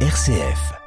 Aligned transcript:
RCF. 0.00 0.85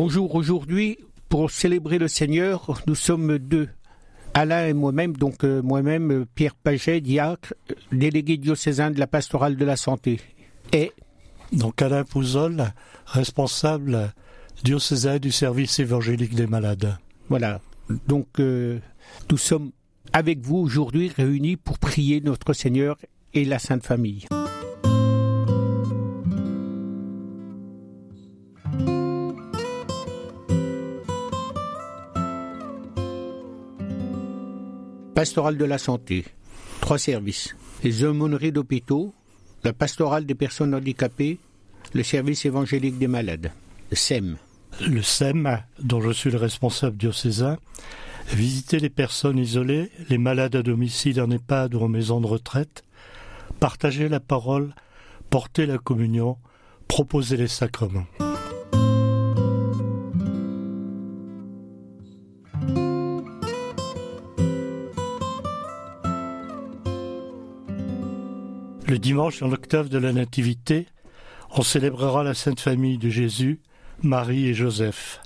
Bonjour, 0.00 0.36
aujourd'hui, 0.36 0.96
pour 1.28 1.50
célébrer 1.50 1.98
le 1.98 2.06
Seigneur, 2.06 2.80
nous 2.86 2.94
sommes 2.94 3.36
deux. 3.36 3.68
Alain 4.32 4.68
et 4.68 4.72
moi-même, 4.72 5.16
donc 5.16 5.42
euh, 5.42 5.60
moi-même, 5.60 6.12
euh, 6.12 6.24
Pierre 6.36 6.54
Paget, 6.54 7.00
diacre, 7.00 7.52
délégué 7.90 8.36
diocésain 8.36 8.92
de 8.92 9.00
la 9.00 9.08
pastorale 9.08 9.56
de 9.56 9.64
la 9.64 9.74
santé. 9.74 10.20
Et 10.72 10.92
Donc 11.50 11.82
Alain 11.82 12.04
Pouzol, 12.04 12.72
responsable 13.06 14.14
diocésain 14.62 15.18
du 15.18 15.32
service 15.32 15.80
évangélique 15.80 16.36
des 16.36 16.46
malades. 16.46 16.96
voilà, 17.28 17.60
donc 18.06 18.38
euh, 18.38 18.78
nous 19.28 19.36
sommes 19.36 19.72
avec 20.12 20.38
vous 20.42 20.58
aujourd'hui 20.58 21.08
réunis 21.08 21.56
pour 21.56 21.80
prier 21.80 22.20
notre 22.20 22.52
Seigneur 22.52 22.98
et 23.34 23.44
la 23.44 23.58
Sainte 23.58 23.84
Famille. 23.84 24.28
Pastorale 35.18 35.56
de 35.56 35.64
la 35.64 35.78
santé, 35.78 36.24
trois 36.80 36.96
services. 36.96 37.56
Les 37.82 38.04
aumôneries 38.04 38.52
d'hôpitaux, 38.52 39.12
la 39.64 39.72
pastorale 39.72 40.26
des 40.26 40.36
personnes 40.36 40.76
handicapées, 40.76 41.40
le 41.92 42.04
service 42.04 42.46
évangélique 42.46 42.98
des 42.98 43.08
malades, 43.08 43.50
le 43.90 43.96
SEM. 43.96 44.36
Le 44.80 45.02
SEM, 45.02 45.60
dont 45.80 46.00
je 46.00 46.12
suis 46.12 46.30
le 46.30 46.38
responsable 46.38 46.96
diocésain, 46.96 47.58
visiter 48.28 48.78
les 48.78 48.90
personnes 48.90 49.38
isolées, 49.38 49.90
les 50.08 50.18
malades 50.18 50.54
à 50.54 50.62
domicile 50.62 51.20
en 51.20 51.32
EHPAD 51.32 51.74
ou 51.74 51.80
en 51.80 51.88
maison 51.88 52.20
de 52.20 52.28
retraite, 52.28 52.84
partager 53.58 54.08
la 54.08 54.20
parole, 54.20 54.72
porter 55.30 55.66
la 55.66 55.78
communion, 55.78 56.36
proposer 56.86 57.36
les 57.36 57.48
sacrements. 57.48 58.06
Le 68.88 68.98
dimanche 68.98 69.42
en 69.42 69.52
octave 69.52 69.90
de 69.90 69.98
la 69.98 70.14
Nativité, 70.14 70.86
on 71.50 71.60
célébrera 71.60 72.24
la 72.24 72.32
Sainte 72.32 72.60
Famille 72.60 72.96
de 72.96 73.10
Jésus, 73.10 73.60
Marie 74.02 74.48
et 74.48 74.54
Joseph. 74.54 75.20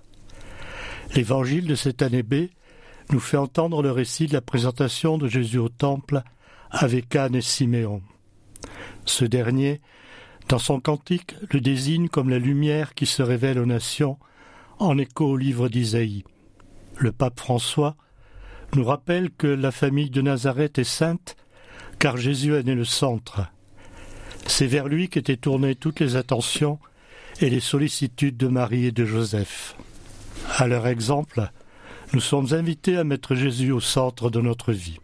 L'évangile 1.14 1.68
de 1.68 1.76
cette 1.76 2.02
année 2.02 2.24
B 2.24 2.48
nous 3.10 3.20
fait 3.20 3.36
entendre 3.36 3.80
le 3.80 3.92
récit 3.92 4.26
de 4.26 4.32
la 4.32 4.40
présentation 4.40 5.16
de 5.16 5.28
Jésus 5.28 5.58
au 5.58 5.68
Temple 5.68 6.22
avec 6.72 7.14
Anne 7.14 7.36
et 7.36 7.40
Siméon. 7.40 8.02
Ce 9.04 9.24
dernier, 9.24 9.80
dans 10.48 10.58
son 10.58 10.80
cantique, 10.80 11.36
le 11.52 11.60
désigne 11.60 12.08
comme 12.08 12.30
la 12.30 12.40
lumière 12.40 12.94
qui 12.94 13.06
se 13.06 13.22
révèle 13.22 13.60
aux 13.60 13.66
nations, 13.66 14.18
en 14.80 14.98
écho 14.98 15.24
au 15.26 15.36
livre 15.36 15.68
d'Isaïe. 15.68 16.24
Le 16.96 17.12
pape 17.12 17.38
François 17.38 17.94
nous 18.74 18.84
rappelle 18.84 19.30
que 19.30 19.46
la 19.46 19.70
famille 19.70 20.10
de 20.10 20.20
Nazareth 20.20 20.80
est 20.80 20.84
sainte, 20.84 21.36
car 22.02 22.16
Jésus 22.16 22.52
est 22.56 22.64
le 22.64 22.84
centre. 22.84 23.42
C'est 24.48 24.66
vers 24.66 24.88
lui 24.88 25.08
qu'étaient 25.08 25.36
tournées 25.36 25.76
toutes 25.76 26.00
les 26.00 26.16
attentions 26.16 26.80
et 27.40 27.48
les 27.48 27.60
sollicitudes 27.60 28.36
de 28.36 28.48
Marie 28.48 28.86
et 28.86 28.90
de 28.90 29.04
Joseph. 29.04 29.76
À 30.56 30.66
leur 30.66 30.88
exemple, 30.88 31.48
nous 32.12 32.20
sommes 32.20 32.52
invités 32.54 32.96
à 32.96 33.04
mettre 33.04 33.36
Jésus 33.36 33.70
au 33.70 33.78
centre 33.78 34.30
de 34.30 34.40
notre 34.40 34.72
vie. 34.72 34.98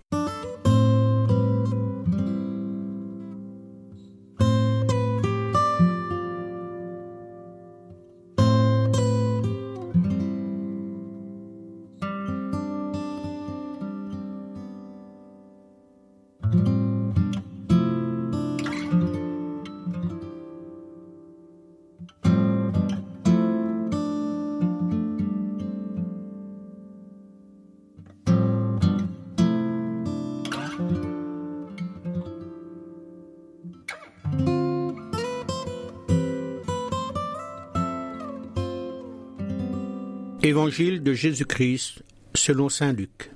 Évangile 40.49 41.03
de 41.03 41.13
Jésus-Christ 41.13 42.03
selon 42.35 42.71
Saint 42.71 42.95
Luc. 42.95 43.31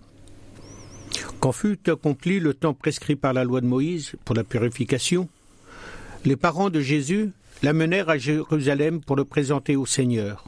Quand 1.40 1.52
fut 1.52 1.90
accompli 1.90 2.40
le 2.40 2.54
temps 2.54 2.72
prescrit 2.72 3.16
par 3.16 3.34
la 3.34 3.44
loi 3.44 3.60
de 3.60 3.66
Moïse 3.66 4.14
pour 4.24 4.34
la 4.34 4.44
purification, 4.44 5.28
les 6.24 6.36
parents 6.36 6.70
de 6.70 6.80
Jésus 6.80 7.32
l'amenèrent 7.62 8.08
à 8.08 8.16
Jérusalem 8.16 9.02
pour 9.02 9.16
le 9.16 9.26
présenter 9.26 9.76
au 9.76 9.84
Seigneur. 9.84 10.46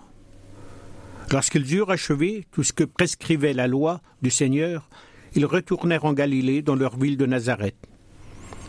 Lorsqu'ils 1.31 1.71
eurent 1.75 1.91
achevé 1.91 2.47
tout 2.51 2.63
ce 2.63 2.73
que 2.73 2.85
prescrivait 2.85 3.53
la 3.53 3.67
loi 3.67 4.01
du 4.23 4.31
Seigneur, 4.31 4.89
ils 5.35 5.45
retournèrent 5.45 6.07
en 6.07 6.15
Galilée 6.15 6.63
dans 6.63 6.77
leur 6.77 6.97
ville 6.97 7.19
de 7.19 7.27
Nazareth. 7.27 7.77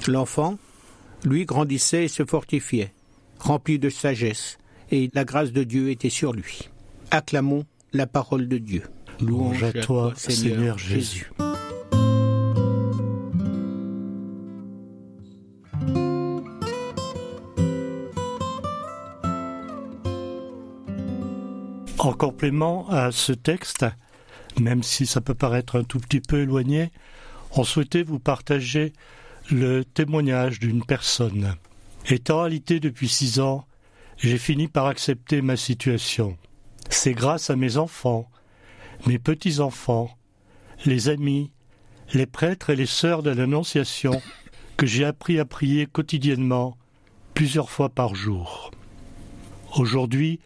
L'enfant, 0.06 0.58
lui, 1.24 1.46
grandissait 1.46 2.04
et 2.04 2.10
se 2.10 2.26
fortifiait, 2.26 2.94
rempli 3.40 3.80
de 3.80 3.90
sagesse, 3.90 4.58
et 4.92 5.10
la 5.14 5.24
grâce 5.24 5.54
de 5.54 5.64
Dieu 5.64 5.92
était 5.92 6.10
sur 6.10 6.34
lui. 6.34 6.68
Acclamons 7.10 7.66
la 7.96 8.08
parole 8.08 8.48
de 8.48 8.58
Dieu. 8.58 8.84
Louange 9.22 9.64
à 9.64 9.72
toi, 9.72 10.14
Seigneur 10.18 10.78
Jésus. 10.78 11.32
En 21.98 22.14
complément 22.14 22.88
à 22.90 23.12
ce 23.12 23.32
texte, 23.32 23.86
même 24.60 24.84
si 24.84 25.06
ça 25.06 25.22
peut 25.22 25.34
paraître 25.34 25.80
un 25.80 25.84
tout 25.84 26.00
petit 26.00 26.20
peu 26.20 26.42
éloigné, 26.42 26.92
on 27.52 27.64
souhaitait 27.64 28.04
vous 28.04 28.20
partager 28.20 28.94
le 29.50 29.84
témoignage 29.84 30.60
d'une 30.60 30.84
personne. 30.84 31.56
Étant 32.08 32.44
alité 32.44 32.80
depuis 32.80 33.08
six 33.08 33.40
ans, 33.40 33.66
j'ai 34.18 34.38
fini 34.38 34.68
par 34.68 34.86
accepter 34.86 35.42
ma 35.42 35.56
situation. 35.56 36.38
C'est 36.90 37.14
grâce 37.14 37.50
à 37.50 37.56
mes 37.56 37.78
enfants, 37.78 38.30
mes 39.06 39.20
petits-enfants, 39.20 40.10
les 40.86 41.10
amis, 41.10 41.52
les 42.14 42.26
prêtres 42.26 42.70
et 42.70 42.76
les 42.76 42.86
sœurs 42.86 43.24
de 43.24 43.32
l'Annonciation 43.32 44.22
que 44.78 44.86
j'ai 44.86 45.06
appris 45.06 45.40
à 45.40 45.46
prier 45.46 45.86
quotidiennement, 45.86 46.78
plusieurs 47.34 47.70
fois 47.70 47.90
par 47.90 48.16
jour. 48.16 48.72
Aujourd'hui, 49.78 50.40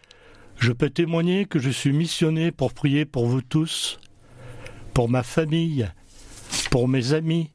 je 0.56 0.72
peux 0.72 0.90
témoigner 0.90 1.46
que 1.46 1.58
je 1.58 1.70
suis 1.70 1.92
missionné 1.92 2.52
pour 2.52 2.72
prier 2.72 3.04
pour 3.04 3.26
vous 3.26 3.42
tous, 3.42 3.98
pour 4.94 5.08
ma 5.08 5.22
famille, 5.22 5.88
pour 6.70 6.88
mes 6.88 7.12
amis, 7.12 7.50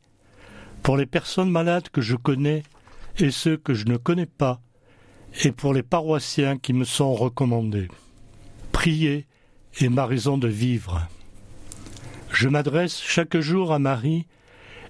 pour 0.83 0.97
les 0.97 1.05
personnes 1.05 1.49
malades 1.49 1.89
que 1.89 2.01
je 2.01 2.15
connais 2.15 2.63
et 3.17 3.31
ceux 3.31 3.57
que 3.57 3.73
je 3.73 3.85
ne 3.85 3.97
connais 3.97 4.25
pas, 4.25 4.61
et 5.43 5.51
pour 5.51 5.73
les 5.73 5.83
paroissiens 5.83 6.57
qui 6.57 6.73
me 6.73 6.85
sont 6.85 7.13
recommandés. 7.13 7.88
Prier 8.85 9.25
ma 9.81 10.05
raison 10.05 10.37
de 10.37 10.47
vivre. 10.47 11.07
Je 12.29 12.47
m'adresse 12.47 13.01
chaque 13.01 13.35
jour 13.35 13.73
à 13.73 13.79
Marie 13.79 14.27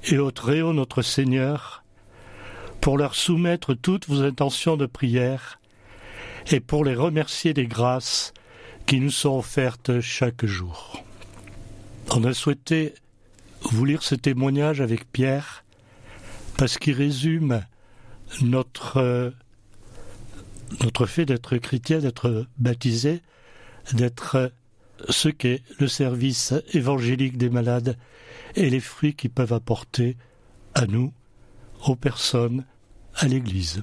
et 0.03 0.17
au 0.17 0.31
Très-Haut 0.31 0.73
notre 0.73 1.01
Seigneur 1.01 1.81
pour 2.81 2.97
leur 2.97 3.15
soumettre 3.15 3.73
toutes 3.73 4.09
vos 4.09 4.21
intentions 4.21 4.75
de 4.75 4.85
prière 4.85 5.61
et 6.51 6.59
pour 6.59 6.83
les 6.83 6.93
remercier 6.93 7.53
des 7.53 7.67
grâces 7.67 8.33
qui 8.85 8.99
nous 8.99 9.11
sont 9.11 9.37
offertes 9.37 10.01
chaque 10.01 10.45
jour. 10.45 11.01
On 12.11 12.25
a 12.25 12.33
souhaité 12.33 12.95
vous 13.61 13.85
lire 13.85 14.03
ce 14.03 14.15
témoignage 14.15 14.81
avec 14.81 15.09
Pierre 15.09 15.63
parce 16.57 16.77
qu'il 16.77 16.95
résume 16.95 17.63
notre 18.41 18.97
euh, 18.97 19.31
notre 20.83 21.05
fait 21.05 21.25
d'être 21.25 21.55
chrétien, 21.55 21.99
d'être 21.99 22.45
baptisé, 22.57 23.21
d'être 23.93 24.51
ce 25.09 25.29
qu'est 25.29 25.61
le 25.79 25.87
service 25.87 26.53
évangélique 26.73 27.37
des 27.37 27.49
malades 27.49 27.97
et 28.55 28.69
les 28.69 28.79
fruits 28.79 29.15
qu'ils 29.15 29.31
peuvent 29.31 29.53
apporter 29.53 30.17
à 30.73 30.85
nous, 30.87 31.13
aux 31.85 31.95
personnes, 31.95 32.65
à 33.15 33.27
l'Église. 33.27 33.81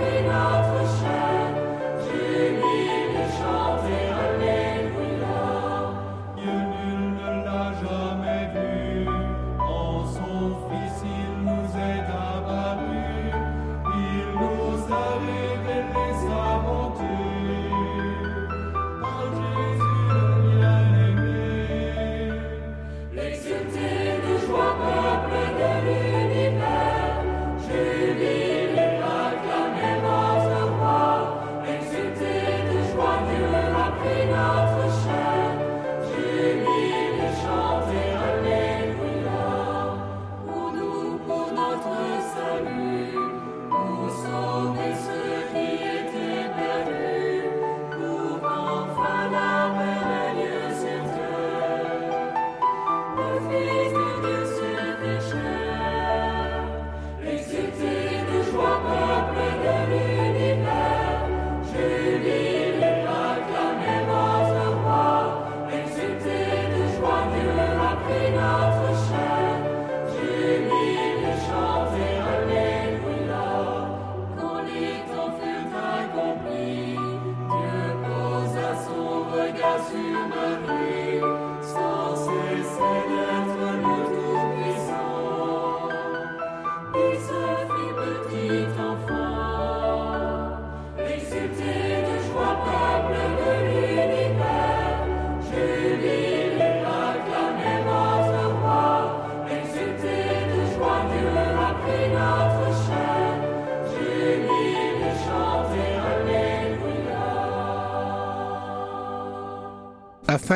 we 0.00 0.20
know. 0.22 0.57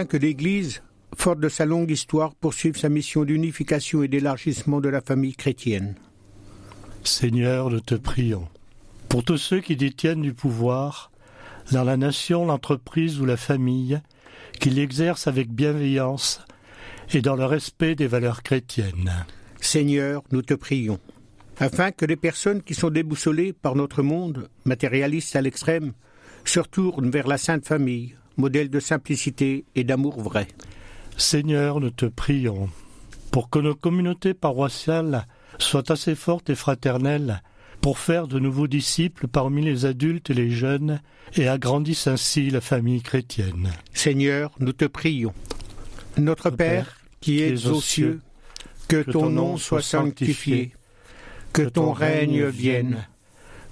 Afin 0.03 0.09
que 0.09 0.17
l'Église, 0.17 0.83
forte 1.17 1.39
de 1.39 1.49
sa 1.49 1.65
longue 1.65 1.93
histoire, 1.93 2.35
poursuive 2.35 2.77
sa 2.77 2.89
mission 2.89 3.25
d'unification 3.25 4.03
et 4.03 4.09
d'élargissement 4.09 4.81
de 4.81 4.89
la 4.89 5.01
famille 5.01 5.37
chrétienne. 5.37 5.95
Seigneur, 7.05 7.71
nous 7.71 7.81
te 7.81 7.95
prions. 7.95 8.49
Pour 9.09 9.23
tous 9.23 9.37
ceux 9.37 9.61
qui 9.61 9.77
détiennent 9.77 10.23
du 10.23 10.35
pouvoir, 10.35 11.13
dans 11.71 11.85
la 11.85 11.97
nation, 11.97 12.45
l'entreprise 12.45 13.21
ou 13.21 13.27
la 13.27 13.37
famille, 13.37 14.01
qu'ils 14.59 14.75
l'exercent 14.75 15.29
avec 15.29 15.53
bienveillance 15.53 16.41
et 17.15 17.23
dans 17.23 17.37
le 17.37 17.45
respect 17.45 17.95
des 17.95 18.09
valeurs 18.09 18.43
chrétiennes. 18.43 19.25
Seigneur, 19.61 20.25
nous 20.33 20.43
te 20.43 20.55
prions. 20.55 20.99
Afin 21.61 21.93
que 21.93 22.07
les 22.07 22.17
personnes 22.17 22.63
qui 22.63 22.75
sont 22.75 22.91
déboussolées 22.91 23.53
par 23.53 23.77
notre 23.77 24.03
monde, 24.03 24.49
matérialiste 24.65 25.37
à 25.37 25.43
l'extrême, 25.43 25.93
se 26.45 26.59
retournent 26.59 27.11
vers 27.11 27.29
la 27.29 27.39
Sainte 27.39 27.69
Famille, 27.69 28.17
modèle 28.37 28.71
de 28.71 28.81
simplicité 28.81 29.65
et 29.75 29.85
d'amour 29.85 30.21
vrai. 30.21 30.49
Seigneur, 31.17 31.81
nous 31.81 31.91
te 31.91 32.07
prions 32.07 32.69
pour 33.31 33.51
que 33.51 33.59
nos 33.59 33.75
communautés 33.75 34.35
paroissiales 34.35 35.27
soient 35.59 35.91
assez 35.91 36.15
fortes 36.15 36.51
et 36.51 36.55
fraternelles 36.55 37.43
pour 37.81 37.99
faire 37.99 38.29
de 38.29 38.39
nouveaux 38.39 38.69
disciples 38.69 39.27
parmi 39.27 39.63
les 39.63 39.87
adultes 39.87 40.31
et 40.31 40.35
les 40.35 40.51
jeunes 40.51 41.01
et 41.35 41.49
agrandissent 41.49 42.07
ainsi 42.07 42.51
la 42.51 42.61
famille 42.61 43.03
chrétienne. 43.03 43.71
Seigneur, 43.93 44.53
nous 44.61 44.73
te 44.73 44.85
prions. 44.85 45.35
Notre 46.17 46.51
Père, 46.51 46.99
qui 47.21 47.41
es 47.41 47.67
aux 47.67 47.81
cieux, 47.81 48.21
que 48.89 49.03
ton 49.03 49.31
nom 49.31 49.57
soit 49.57 49.83
sanctifié, 49.83 50.73
que 51.53 51.63
ton 51.63 51.93
règne 51.93 52.47
vienne 52.47 53.07